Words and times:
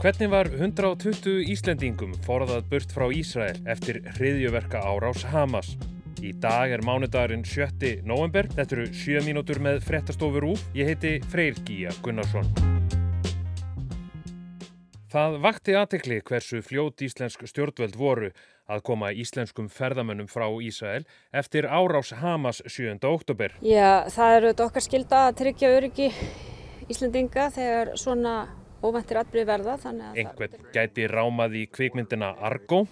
Hvernig 0.00 0.30
var 0.32 0.48
120 0.48 1.42
Íslendingum 1.52 2.14
forðað 2.24 2.62
burt 2.70 2.92
frá 2.96 3.02
Ísrael 3.12 3.58
eftir 3.68 3.98
hriðjöverka 4.14 4.80
árás 4.80 5.26
Hamas? 5.28 5.74
Í 6.24 6.30
dag 6.40 6.72
er 6.72 6.80
mánudagurinn 6.88 7.42
7. 7.44 7.98
november. 8.08 8.46
Þetta 8.48 8.78
eru 8.78 8.86
7 8.96 9.20
mínútur 9.26 9.58
með 9.60 9.82
frettastofur 9.84 10.46
úr. 10.54 10.62
Ég 10.72 10.88
heiti 10.88 11.10
Freyr 11.28 11.58
Gíja 11.68 11.92
Gunnarsson. 12.00 12.48
Það 15.12 15.36
vakti 15.44 15.76
aðtekli 15.76 16.22
hversu 16.30 16.62
fljót 16.64 17.04
íslensk 17.04 17.44
stjórnvöld 17.52 17.98
voru 18.00 18.30
að 18.72 18.80
koma 18.88 19.10
íslenskum 19.12 19.68
ferðamönnum 19.68 20.30
frá 20.32 20.46
Ísrael 20.64 21.04
eftir 21.28 21.68
árás 21.68 22.14
Hamas 22.22 22.62
7. 22.64 22.96
oktober. 23.04 23.52
Já, 23.60 24.08
það 24.08 24.38
eru 24.38 24.54
okkar 24.64 24.86
skilda 24.88 25.26
að 25.26 25.36
tryggja 25.42 25.74
öryggi 25.76 26.08
Íslendinga 26.88 27.50
þegar 27.52 27.92
svona 28.00 28.38
óvæntir 28.82 29.20
atbyrði 29.20 29.46
verða. 29.48 29.76
Einhvern 30.14 30.66
gæti 30.74 31.06
rámað 31.10 31.56
í 31.60 31.66
kvikmyndina 31.72 32.34
Argo. 32.40 32.86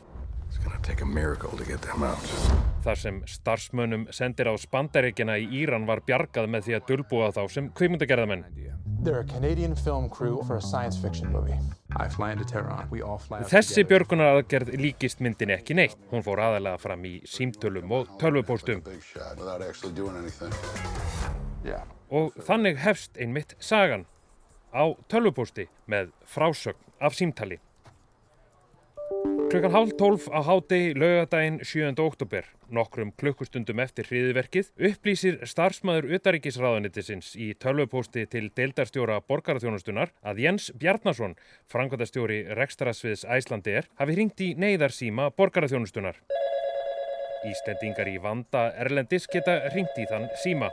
Þar 2.85 2.97
sem 2.97 3.19
starfsmönnum 3.29 4.07
sendir 4.15 4.48
á 4.48 4.55
spandaríkina 4.57 5.37
í 5.41 5.48
Íran 5.62 5.85
var 5.89 6.01
bjargað 6.07 6.48
með 6.48 6.69
því 6.69 6.77
að 6.79 6.87
dölbúa 6.89 7.29
þá 7.37 7.43
sem 7.53 7.69
kvikmyndagerðamenn. 7.77 8.45
Þessi 13.53 13.84
björgunaraðgerð 13.93 14.73
líkist 14.81 15.20
myndin 15.25 15.53
ekki 15.55 15.77
neitt. 15.79 15.98
Hún 16.11 16.25
fór 16.27 16.43
aðalega 16.48 16.81
fram 16.83 17.05
í 17.05 17.19
símtölum 17.29 17.93
og 17.98 18.15
tölvupóstum. 18.23 18.83
Og 22.09 22.39
þannig 22.48 22.81
hefst 22.81 23.20
einmitt 23.20 23.55
sagan 23.61 24.07
á 24.73 24.85
tölvupósti 25.09 25.69
með 25.87 26.13
frásögn 26.27 26.81
af 27.01 27.17
símtali. 27.17 27.59
Klukkan 29.49 29.73
hálf 29.73 29.95
tólf 29.97 30.27
á 30.29 30.45
hádegi 30.45 30.92
laugadaginn 30.92 31.62
7. 31.65 31.95
oktober, 32.05 32.45
nokkrum 32.69 33.15
klukkustundum 33.17 33.81
eftir 33.81 34.05
hriðiverkið, 34.11 34.69
upplýsir 34.91 35.39
starfsmæður 35.48 36.11
utaríkisráðanitisins 36.19 37.31
í 37.41 37.55
tölvupósti 37.57 38.27
til 38.29 38.51
deildarstjóra 38.53 39.23
borgarþjónustunar 39.25 40.12
að 40.20 40.42
Jens 40.45 40.69
Bjarnason, 40.77 41.39
frangvandastjóri 41.73 42.42
Rekstrasviðs 42.61 43.25
Æslandir, 43.25 43.89
hafi 43.97 44.19
hringt 44.19 44.45
í 44.45 44.51
neyðarsíma 44.61 45.31
borgarþjónustunar. 45.41 46.20
Íslendingar 47.48 48.12
í 48.12 48.19
vanda 48.20 48.69
Erlendis 48.77 49.31
geta 49.33 49.62
hringt 49.73 49.97
í 49.97 50.05
þann 50.12 50.29
síma. 50.45 50.69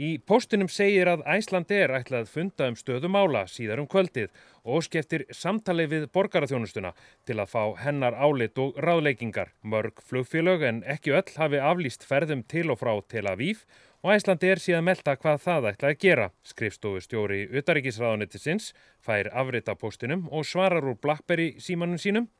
Í 0.00 0.14
póstunum 0.24 0.70
segir 0.72 1.10
að 1.12 1.26
Æsland 1.28 1.72
er 1.76 1.92
ætlað 1.92 2.30
funda 2.32 2.70
um 2.70 2.76
stöðum 2.78 3.18
ála 3.20 3.42
síðar 3.52 3.82
um 3.82 3.88
kvöldið 3.90 4.30
og 4.64 4.86
skeftir 4.86 5.26
samtali 5.36 5.84
við 5.90 6.06
borgaraþjónustuna 6.14 6.94
til 7.28 7.36
að 7.36 7.50
fá 7.52 7.64
hennar 7.82 8.16
álit 8.16 8.56
og 8.62 8.78
ráðleikingar. 8.80 9.50
Mörg 9.60 10.00
flugfélög 10.00 10.64
en 10.70 10.80
ekki 10.88 11.12
öll 11.18 11.34
hafi 11.36 11.60
aflýst 11.60 12.08
ferðum 12.08 12.46
til 12.48 12.70
og 12.72 12.80
frá 12.80 12.94
Tel 13.12 13.28
Aviv 13.28 13.66
og 14.00 14.14
Æsland 14.14 14.48
er 14.48 14.64
síðan 14.64 14.88
melda 14.88 15.18
hvað 15.20 15.44
það 15.44 15.70
ætlaði 15.74 15.98
að 15.98 16.02
gera. 16.06 16.30
Skrifstofustjóri 16.48 17.42
Utaríkisráðanettisins 17.60 18.72
fær 19.04 19.28
afrita 19.36 19.76
póstunum 19.76 20.30
og 20.32 20.48
svarar 20.48 20.88
úr 20.88 20.96
Blackberry 20.96 21.58
símanum 21.60 22.00
sínum. 22.00 22.32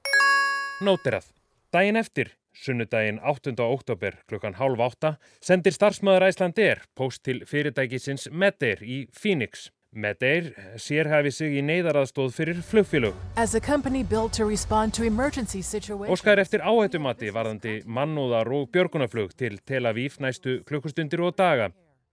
Nóterað. 0.81 1.29
Dæin 1.69 2.01
eftir 2.01 2.33
Sunnudaginn 2.53 3.21
8. 3.23 3.55
oktober 3.61 4.17
klukkan 4.29 4.55
halv 4.59 4.81
átta 4.85 5.17
sendir 5.41 5.73
starfsmöður 5.73 6.27
Æslandir 6.29 6.81
post 6.99 7.23
til 7.25 7.45
fyrirtækisins 7.47 8.29
Medeir 8.31 8.83
í 8.83 9.05
Phoenix. 9.15 9.71
Medeir 9.91 10.53
sérhæfi 10.79 11.33
sig 11.35 11.57
í 11.59 11.63
neyðaraðstóð 11.67 12.35
fyrir 12.37 12.59
flugfélög. 12.63 13.15
Óskar 16.15 16.39
eftir 16.39 16.63
áhættumati 16.63 17.33
varðandi 17.35 17.77
mannúðar 17.87 18.53
og 18.55 18.71
björgunaflug 18.71 19.35
til 19.35 19.59
Tel 19.67 19.87
Aviv 19.91 20.21
næstu 20.23 20.61
klukkustundir 20.67 21.25
og 21.27 21.35
daga. 21.39 21.73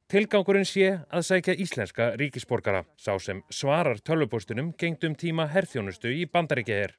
Tilgangurinn 0.10 0.66
sé 0.66 0.94
að 1.12 1.26
sækja 1.28 1.58
íslenska 1.60 2.14
ríkisborgara. 2.18 2.86
Sá 2.98 3.20
sem 3.20 3.44
svarar 3.52 4.00
tölvupóstunum 4.00 4.72
gengt 4.80 5.04
um 5.04 5.14
tíma 5.14 5.50
herþjónustu 5.52 6.10
í 6.10 6.26
bandaríkjaher. 6.32 6.96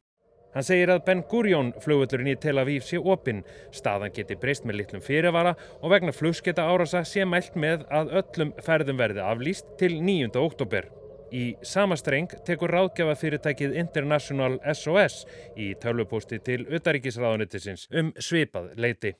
Hann 0.58 0.66
segir 0.66 0.90
að 0.90 1.04
Ben 1.06 1.20
Gurion 1.30 1.68
flugvöldurinn 1.78 2.32
í 2.32 2.38
Tel 2.42 2.58
Aviv 2.58 2.82
sé 2.82 2.98
opinn, 2.98 3.44
staðan 3.70 4.10
geti 4.10 4.34
breyst 4.42 4.64
með 4.66 4.80
litlum 4.80 5.02
fyrirvara 5.06 5.52
og 5.78 5.92
vegna 5.92 6.10
flugsketa 6.10 6.64
árasa 6.66 7.04
sé 7.06 7.22
mælt 7.22 7.54
með 7.54 7.84
að 7.94 8.10
öllum 8.18 8.50
ferðum 8.66 8.98
verði 8.98 9.22
aflýst 9.22 9.70
til 9.78 9.94
9. 10.02 10.32
oktober. 10.42 10.88
Í 11.30 11.44
sama 11.62 11.94
streng 12.00 12.34
tekur 12.42 12.74
ráðgjafa 12.74 13.14
fyrirtækið 13.20 13.78
International 13.84 14.58
SOS 14.74 15.20
í 15.54 15.68
tölvupósti 15.78 16.40
til 16.42 16.64
Utaríkisráðunittisins 16.66 17.86
um 17.94 18.10
svipað 18.18 18.72
leiti. 18.82 19.14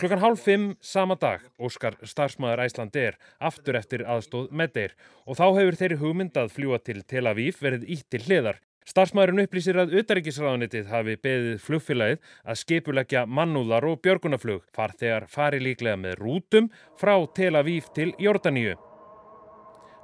Klukkan 0.00 0.22
hálf 0.22 0.42
fimm 0.44 0.66
sama 0.80 1.16
dag 1.20 1.44
óskar 1.58 1.98
starfsmæður 2.02 2.64
Æslandir 2.66 3.18
aftur 3.50 3.78
eftir 3.80 4.04
aðstóð 4.06 4.50
með 4.50 4.74
þeir 4.76 4.96
og 5.26 5.38
þá 5.40 5.46
hefur 5.58 5.78
þeirri 5.82 6.00
hugmynd 6.02 6.40
að 6.40 6.52
fljúa 6.56 6.80
til 6.84 7.00
Tel 7.02 7.26
Aviv 7.30 7.62
verið 7.62 7.86
ítt 7.96 8.08
til 8.10 8.22
hliðar. 8.26 8.60
Starfsmæðurinn 8.90 9.44
upplýsir 9.44 9.76
að 9.78 9.92
Utaríkisráðunitið 10.00 10.88
hafi 10.90 11.16
beðið 11.22 11.58
flugfélagið 11.62 12.30
að 12.42 12.60
skipulegja 12.62 13.24
mannúðar 13.28 13.86
og 13.86 14.00
björgunaflug 14.02 14.64
far 14.74 14.96
þegar 14.98 15.28
fari 15.30 15.60
líklega 15.62 16.00
með 16.00 16.16
rútum 16.24 16.70
frá 16.98 17.14
Tel 17.36 17.54
Aviv 17.60 17.92
til 17.94 18.10
Jórdaníu. 18.18 18.74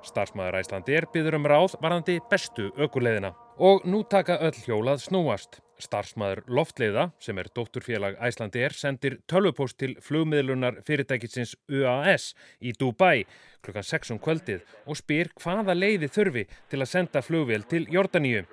Starfsmæður 0.06 0.60
Æslandir 0.60 1.08
byður 1.10 1.41
um 1.41 1.50
ráð 1.50 1.76
varðandi 1.82 2.20
bestu 2.30 2.70
ökuleiðina. 2.78 3.34
Og 3.58 3.86
nú 3.88 4.04
taka 4.06 4.38
öll 4.44 4.58
hjólað 4.66 5.03
snúast. 5.08 5.62
Starfsmæður 5.82 6.42
Loftleiða, 6.48 7.10
sem 7.20 7.37
er 7.38 7.50
dótturfélag 7.53 8.16
Æslandir, 8.25 8.72
sendir 8.72 9.19
tölvupóst 9.28 9.76
til 9.81 9.97
flugmiðlunar 10.00 10.81
fyrirtækisins 10.87 11.56
UAS 11.69 12.31
í 12.60 12.72
Dubai 12.72 13.26
klukkan 13.66 13.86
6 13.86 14.15
um 14.15 14.20
kvöldið 14.22 14.62
og 14.86 14.98
spyr 14.98 15.32
hvaða 15.42 15.75
leiði 15.76 16.09
þurfi 16.12 16.47
til 16.70 16.81
að 16.81 16.92
senda 16.92 17.22
flugvél 17.25 17.66
til 17.69 17.86
Jórdaníu. 17.92 18.44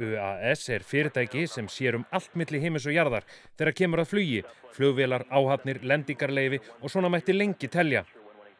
UAS 0.00 0.68
er 0.72 0.84
fyrirtæki 0.88 1.44
sem 1.50 1.68
sér 1.68 1.98
um 1.98 2.06
allt 2.10 2.32
milli 2.38 2.60
heimis 2.62 2.86
og 2.88 2.96
jarðar 2.96 3.26
þegar 3.58 3.76
kemur 3.76 4.02
að 4.02 4.12
flugi, 4.12 4.42
flugvélar, 4.76 5.26
áhafnir, 5.28 5.82
lendingarleifi 5.84 6.62
og 6.80 6.92
svona 6.92 7.10
mætti 7.12 7.36
lengi 7.36 7.68
telja. 7.68 8.06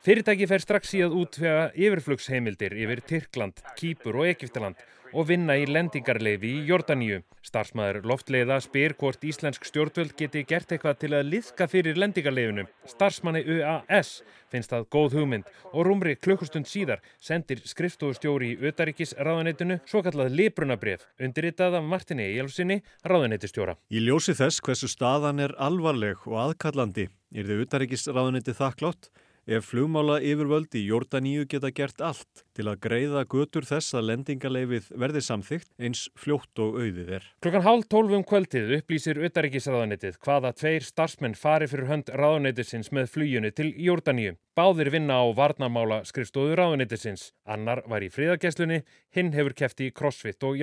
Fyrirtæki 0.02 0.48
fer 0.50 0.64
strax 0.64 0.96
í 0.98 1.04
að 1.06 1.14
útvega 1.20 1.70
yfirflugsheimildir 1.78 2.74
yfir 2.74 3.04
Tyrkland, 3.06 3.62
Kýpur 3.78 4.18
og 4.18 4.32
Egiptaland 4.32 4.80
og 5.12 5.28
vinna 5.28 5.56
í 5.60 5.66
lendingarleifi 5.68 6.50
í 6.58 6.64
Jórdaníu. 6.68 7.22
Starfsmæður 7.44 8.06
loftleiða 8.08 8.58
spyr 8.64 8.94
hvort 8.98 9.24
íslensk 9.26 9.66
stjórnvöld 9.68 10.14
geti 10.18 10.44
gert 10.48 10.72
eitthvað 10.72 11.00
til 11.02 11.12
að 11.16 11.28
liðka 11.32 11.68
fyrir 11.70 11.98
lendingarleifinu. 12.00 12.66
Starfsmanni 12.88 13.42
UAS 13.44 14.20
finnst 14.52 14.72
það 14.72 14.86
góð 14.92 15.16
hugmynd 15.18 15.50
og 15.72 15.86
rúmri 15.88 16.14
klukkustund 16.20 16.68
síðar 16.68 17.02
sendir 17.20 17.62
skriftofustjóri 17.68 18.52
í 18.52 18.70
Ötaríkis 18.70 19.16
ráðanettinu 19.18 19.80
svo 19.88 20.04
kallað 20.04 20.36
librunnabref 20.36 21.06
undirritað 21.20 21.78
af 21.80 21.88
Martini 21.88 22.28
Ejálfsinni 22.30 22.80
ráðanettistjóra. 23.08 23.76
Í 23.92 24.04
ljósi 24.04 24.36
þess 24.38 24.62
hversu 24.64 24.90
staðan 24.92 25.42
er 25.42 25.56
alvarleg 25.58 26.24
og 26.28 26.38
aðkallandi 26.46 27.08
er 27.32 27.48
þau 27.48 27.64
Ötaríkis 27.64 28.08
ráðanetti 28.12 28.56
þakklátt 28.56 29.12
ef 29.46 29.66
flugmála 29.70 30.20
yfirvöld 30.22 30.74
í 30.78 30.84
Jórdaníu 30.86 31.46
geta 31.50 31.72
gert 31.74 32.00
allt 32.04 32.42
til 32.54 32.68
að 32.70 32.78
greiða 32.84 33.24
götur 33.26 33.66
þess 33.66 33.96
að 33.98 34.06
lendingarleifið 34.10 34.90
verði 35.02 35.22
samþygt 35.26 35.70
eins 35.82 36.04
fljótt 36.18 36.62
og 36.62 36.78
auðið 36.78 37.10
er. 37.18 37.26
Klokkan 37.42 37.66
hálf 37.66 37.88
tólfum 37.90 38.22
kvöldið 38.28 38.76
upplýsir 38.78 39.18
Uttaríkisraðanetið 39.26 40.20
hvaða 40.22 40.52
tveir 40.58 40.86
starfsmenn 40.86 41.34
fari 41.38 41.66
fyrir 41.70 41.90
hönd 41.90 42.12
ráðanetisins 42.14 42.92
með 42.94 43.10
fluginu 43.16 43.50
til 43.50 43.72
Jórdaníu. 43.74 44.36
Báðir 44.54 44.92
vinna 44.94 45.18
á 45.18 45.26
varnamála 45.34 46.02
skrifstóðu 46.06 46.58
ráðanetisins. 46.60 47.32
Annar 47.48 47.82
var 47.88 48.04
í 48.04 48.12
fríðagesslunni, 48.12 48.82
hinn 49.10 49.32
hefur 49.34 49.56
kæft 49.56 49.80
í 49.80 49.90
crossfit 49.90 50.44
og 50.46 50.60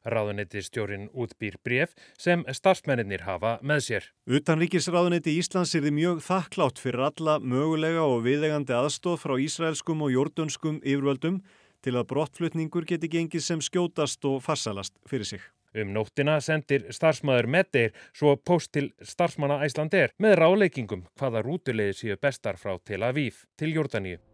hjártmanninum. 0.00 0.30
Ráðunettistjórin 0.40 1.10
útbýr 1.12 1.56
bref 1.62 1.94
sem 2.18 2.44
starfsmenninir 2.48 3.24
hafa 3.24 3.58
með 3.62 3.80
sér. 3.80 4.04
Utanríkisráðunetti 4.26 5.36
Íslands 5.38 5.74
er 5.74 5.82
því 5.82 5.92
mjög 5.92 6.22
þakklátt 6.24 6.78
fyrir 6.78 7.00
alla 7.00 7.38
mögulega 7.38 8.02
og 8.02 8.24
viðegandi 8.24 8.72
aðstóð 8.72 9.20
frá 9.20 9.38
ísraelskum 9.38 10.02
og 10.02 10.12
jórdunskum 10.12 10.80
yfirvöldum 10.82 11.40
til 11.82 11.96
að 11.96 12.08
brottflutningur 12.08 12.84
geti 12.84 13.08
gengið 13.08 13.42
sem 13.42 13.60
skjótast 13.60 14.24
og 14.24 14.42
farsalast 14.42 14.94
fyrir 15.08 15.24
sig. 15.26 15.40
Um 15.74 15.92
nóttina 15.94 16.40
sendir 16.42 16.88
starfsmæður 16.90 17.46
Meddeir 17.46 17.92
svo 18.12 18.34
post 18.36 18.72
til 18.72 18.90
starfsmanna 19.00 19.60
Æslandir 19.64 20.10
með 20.18 20.40
ráleikingum 20.40 21.06
hvaða 21.14 21.44
rútulegði 21.46 21.94
séu 21.94 22.18
bestar 22.18 22.58
frá 22.58 22.76
Tel 22.84 23.06
Aviv 23.06 23.46
til 23.56 23.76
Jórdaníu. 23.76 24.29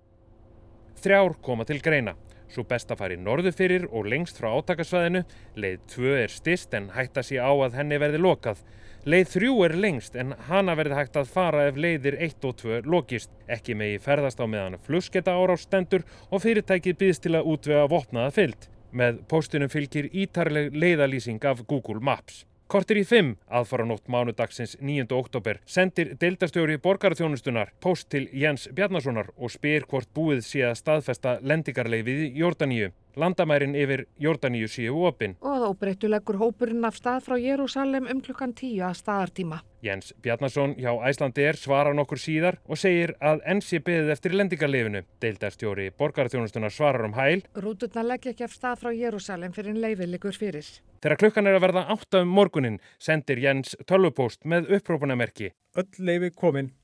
Þrjár 1.02 1.36
koma 1.44 1.66
til 1.68 1.82
greina. 1.84 2.16
Svo 2.52 2.62
best 2.68 2.90
að 2.92 3.00
fari 3.02 3.16
norðu 3.18 3.50
fyrir 3.52 3.84
og 3.90 4.06
lengst 4.08 4.38
frá 4.38 4.52
átakasvæðinu, 4.54 5.24
leið 5.58 5.80
tvö 5.92 6.12
er 6.22 6.32
stist 6.32 6.74
en 6.78 6.88
hætta 6.94 7.24
sér 7.26 7.42
á 7.42 7.52
að 7.52 7.76
henni 7.80 7.98
verði 8.00 8.20
lokað. 8.22 8.62
Leið 9.06 9.28
þrjú 9.34 9.52
er 9.66 9.76
lengst 9.82 10.16
en 10.18 10.34
hana 10.48 10.74
verði 10.78 10.96
hægt 10.98 11.18
að 11.18 11.28
fara 11.30 11.66
ef 11.68 11.76
leiðir 11.78 12.16
1 12.28 12.48
og 12.48 12.56
2 12.62 12.80
lokist. 12.86 13.30
Ekki 13.46 13.76
megi 13.78 14.00
ferðast 14.02 14.42
á 14.42 14.46
meðan 14.50 14.80
flusketa 14.82 15.36
árástendur 15.36 16.06
og 16.30 16.42
fyrirtækið 16.46 16.98
býðst 17.02 17.26
til 17.26 17.36
að 17.38 17.52
útvega 17.52 17.86
vopnaða 17.92 18.34
fyllt. 18.38 18.68
Með 18.96 19.22
póstunum 19.30 19.70
fylgir 19.70 20.10
ítarleg 20.10 20.74
leiðalýsing 20.74 21.42
af 21.46 21.66
Google 21.68 22.00
Maps. 22.00 22.46
Kortir 22.66 22.98
í 22.98 23.04
fimm, 23.06 23.36
aðfara 23.46 23.84
nótt 23.86 24.08
mánudagsins 24.10 24.72
9. 24.80 25.04
oktober, 25.14 25.60
sendir 25.70 26.16
deildastjóri 26.18 26.80
borgarþjónustunar 26.82 27.70
post 27.78 28.08
til 28.10 28.24
Jens 28.34 28.66
Bjarnasonar 28.74 29.28
og 29.36 29.52
spyr 29.54 29.86
hvort 29.86 30.10
búið 30.18 30.42
sé 30.42 30.64
að 30.66 30.80
staðfesta 30.80 31.36
lendingarleifið 31.46 32.24
í 32.24 32.32
Jórdaníu. 32.42 32.88
Landamærin 33.16 33.72
yfir 33.74 34.02
Jórdaníu 34.20 34.66
séu 34.68 34.98
opinn. 35.08 35.38
Og 35.40 35.54
að 35.54 35.62
óbreyttu 35.70 36.08
leggur 36.12 36.36
hópurinn 36.36 36.84
af 36.84 36.98
stað 36.98 37.22
frá 37.24 37.38
Jérúsalem 37.40 38.04
um 38.12 38.18
klukkan 38.20 38.52
tíu 38.52 38.82
að 38.84 38.98
staðartíma. 38.98 39.62
Jens 39.80 40.12
Bjarnason 40.20 40.74
hjá 40.76 40.90
Æslandi 41.08 41.46
er 41.48 41.56
svara 41.56 41.94
nokkur 41.96 42.20
síðar 42.20 42.58
og 42.68 42.76
segir 42.76 43.14
að 43.24 43.40
enn 43.48 43.62
sé 43.64 43.80
beðið 43.80 44.12
eftir 44.12 44.36
lendingarleifinu. 44.36 45.00
Deildarstjóri 45.24 45.86
borgarþjónustunar 45.96 46.74
svarar 46.74 47.08
um 47.08 47.16
hæl. 47.16 47.40
Rúturna 47.56 48.04
leggja 48.04 48.34
ekki 48.34 48.44
af 48.44 48.52
stað 48.52 48.82
frá 48.82 48.92
Jérúsalem 48.92 49.54
fyrir 49.56 49.80
liggur 50.06 50.36
fyrir. 50.36 50.68
Þegar 51.00 51.16
klukkan 51.16 51.46
er 51.46 51.56
að 51.56 51.64
verða 51.64 51.86
átta 51.96 52.20
um 52.20 52.28
morgunin 52.28 52.80
sendir 52.98 53.40
Jens 53.40 53.76
tölvupóst 53.86 54.44
með 54.44 54.74
upprópunamerki. 54.76 55.54
Öll 55.76 55.88
leifi 56.04 56.30
komin. 56.36 56.74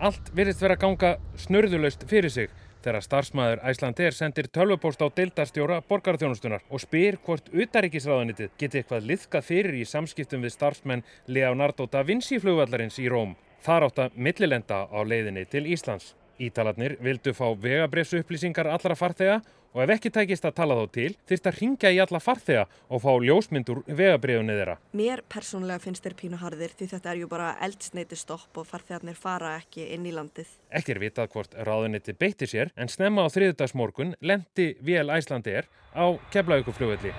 Allt 0.00 0.32
virðist 0.32 0.62
vera 0.62 0.76
ganga 0.78 1.16
snurðuleust 1.36 2.04
fyrir 2.08 2.30
sig 2.30 2.48
þegar 2.88 3.04
starfsmæður 3.04 3.60
Æslandir 3.68 4.14
sendir 4.16 4.46
tölvupóst 4.48 5.02
á 5.04 5.06
deildarstjóra 5.12 5.82
borgarþjónustunar 5.90 6.64
og 6.72 6.80
spyr 6.80 7.18
hvort 7.26 7.50
utaríkisráðanitið 7.52 8.54
geti 8.60 8.80
eitthvað 8.80 9.08
liðkað 9.10 9.44
fyrir 9.44 9.76
í 9.76 9.84
samskiptum 9.88 10.46
við 10.46 10.54
starfsmenn 10.56 11.04
Leonardo 11.28 11.88
da 11.90 12.04
Vinci 12.08 12.40
flugvallarins 12.40 12.96
í 13.02 13.10
Róm. 13.12 13.36
Þar 13.60 13.88
átt 13.88 14.00
að 14.06 14.16
millilenda 14.16 14.86
á 14.88 14.98
leiðinni 15.04 15.44
til 15.50 15.66
Íslands. 15.68 16.14
Ítalarnir 16.38 16.96
vildu 17.02 17.34
fá 17.34 17.46
vegabrefsu 17.58 18.20
upplýsingar 18.22 18.68
allra 18.70 18.94
farþega 18.98 19.40
og 19.74 19.82
ef 19.84 19.92
ekki 19.94 20.12
tækist 20.14 20.46
að 20.48 20.54
tala 20.58 20.76
þá 20.78 20.92
til 20.94 21.08
þurft 21.28 21.48
að 21.50 21.58
ringja 21.62 21.90
í 21.94 21.98
alla 22.02 22.20
farþega 22.22 22.64
og 22.88 23.02
fá 23.04 23.10
ljósmyndur 23.24 23.82
vegabrefunu 23.86 24.56
þeirra. 24.58 24.76
Mér 24.96 25.24
persónulega 25.28 25.82
finnst 25.82 26.06
þeir 26.06 26.16
pínu 26.22 26.40
harðir 26.40 26.76
því 26.78 26.90
þetta 26.94 27.12
er 27.12 27.20
ju 27.22 27.30
bara 27.30 27.50
eldsneiti 27.66 28.18
stopp 28.18 28.62
og 28.62 28.68
farþegarnir 28.70 29.18
fara 29.18 29.56
ekki 29.58 29.90
inn 29.96 30.06
í 30.08 30.14
landið. 30.14 30.54
Ekki 30.70 30.94
er 30.94 31.02
vitað 31.02 31.34
hvort 31.34 31.58
ráðuniti 31.68 32.16
beitti 32.16 32.48
sér 32.50 32.72
en 32.76 32.92
snemma 32.92 33.26
á 33.26 33.28
þriðdagsmorgun 33.34 34.16
lendi 34.22 34.72
vél 34.80 35.12
Æslandi 35.14 35.60
er 35.60 35.70
á 35.94 36.06
keflauguflugvelli. 36.32 37.14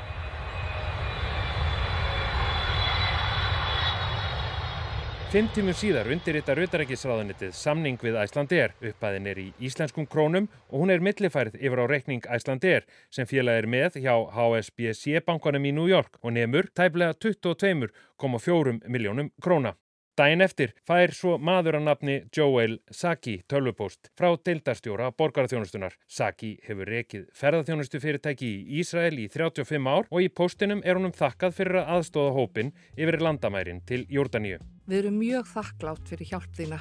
Fimm 5.29 5.45
tímum 5.53 5.75
síðar 5.77 6.07
undirrita 6.09 6.55
Rautarækisráðanitið 6.57 7.51
samning 7.53 7.99
við 8.01 8.15
Æslandir. 8.17 8.71
Uppæðin 8.81 9.27
er 9.29 9.37
í 9.37 9.43
íslenskum 9.61 10.07
krónum 10.09 10.47
og 10.71 10.81
hún 10.81 10.89
er 10.89 11.03
millifærið 11.05 11.59
yfir 11.59 11.81
á 11.81 11.85
reikning 11.85 12.25
Æslandir 12.33 12.87
sem 13.13 13.29
félag 13.29 13.59
er 13.61 13.67
með 13.69 13.99
hjá 14.01 14.15
HSBC 14.33 15.21
bankanum 15.27 15.67
í 15.69 15.73
New 15.77 15.85
York 15.85 16.17
og 16.23 16.33
nefnur 16.33 16.71
tæplega 16.73 17.13
22,4 17.21 18.73
miljónum 18.89 19.29
króna. 19.37 19.75
Dæin 20.17 20.41
eftir 20.41 20.73
fær 20.89 21.13
svo 21.15 21.37
maður 21.37 21.77
að 21.77 21.85
nafni 21.85 22.15
Joel 22.35 22.79
Saki 22.89 23.37
tölvupóst 23.47 24.09
frá 24.17 24.33
deildarstjóra 24.33 25.11
borgarþjónustunar. 25.13 25.93
Saki 26.09 26.55
hefur 26.65 26.89
rekið 26.89 27.29
ferðarþjónustu 27.37 28.01
fyrirtæki 28.01 28.49
í 28.49 28.81
Ísrael 28.81 29.21
í 29.21 29.29
35 29.29 29.93
ár 29.93 30.09
og 30.09 30.25
í 30.25 30.33
póstinum 30.33 30.81
er 30.83 30.97
honum 30.97 31.13
þakkað 31.13 31.55
fyrir 31.61 31.83
að 31.83 31.95
aðstóða 31.99 32.35
hópin 32.41 32.73
yfir 32.97 33.21
landamærin 33.21 33.85
til 33.85 34.07
Jórdaníu. 34.09 34.57
Við 34.89 35.03
erum 35.03 35.19
mjög 35.21 35.49
þakklátt 35.51 36.07
fyrir 36.09 36.31
hjálp 36.31 36.55
þína. 36.57 36.77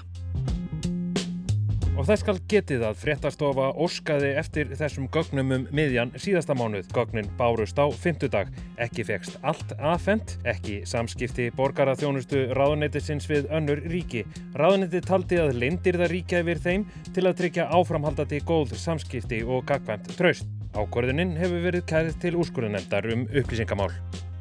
Og 1.98 2.06
þess 2.06 2.22
skal 2.22 2.34
getið 2.48 2.84
að 2.86 3.00
fréttastofa 3.02 3.66
óskaði 3.84 4.30
eftir 4.40 4.70
þessum 4.78 5.08
gögnum 5.12 5.50
um 5.52 5.64
miðjan 5.74 6.14
síðasta 6.16 6.54
mánuð. 6.56 6.86
Gögnin 6.94 7.28
bárust 7.36 7.76
á 7.76 7.84
fymtudag. 7.92 8.48
Ekki 8.80 9.04
fegst 9.04 9.36
allt 9.42 9.74
aðfendt, 9.76 10.38
ekki 10.48 10.78
samskipti 10.88 11.50
borgaraþjónustu 11.58 12.46
ráðuneytisins 12.56 13.28
við 13.28 13.50
önnur 13.58 13.82
ríki. 13.92 14.22
Ráðuneyti 14.56 15.02
taldi 15.04 15.42
að 15.42 15.58
lindir 15.58 15.98
það 16.00 16.12
ríkja 16.14 16.40
yfir 16.46 16.62
þeim 16.64 16.86
til 17.12 17.26
að 17.26 17.36
tryggja 17.42 17.66
áframhaldandi 17.76 18.40
góð 18.46 18.72
samskipti 18.78 19.42
og 19.44 19.66
gagvæmt 19.68 20.08
traust. 20.16 20.48
Ákvörðuninn 20.78 21.36
hefur 21.36 21.66
verið 21.66 21.84
kærið 21.92 22.16
til 22.24 22.32
úrskurðunemdar 22.40 23.10
um 23.12 23.28
upplýsingamál. 23.28 23.90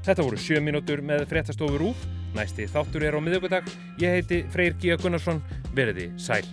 Þetta 0.07 0.23
voru 0.23 0.39
sjö 0.39 0.63
mínútur 0.63 1.03
með 1.03 1.25
fréttastofur 1.33 1.89
úr. 1.89 2.07
Næsti 2.35 2.67
þáttur 2.71 3.07
er 3.07 3.15
á 3.15 3.21
miðugudag. 3.23 3.69
Ég 4.01 4.19
heiti 4.19 4.43
Freyr 4.53 4.75
G. 4.81 4.97
Gunnarsson. 4.99 5.43
Verði 5.77 6.11
sæl. 6.19 6.43